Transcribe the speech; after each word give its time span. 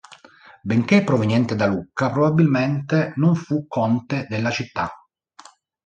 Benché 0.63 1.03
proveniente 1.03 1.55
da 1.55 1.67
Lucca, 1.67 2.09
probabilmente 2.09 3.13
non 3.17 3.35
fu 3.35 3.67
conte 3.67 4.25
della 4.27 4.49
città. 4.49 4.91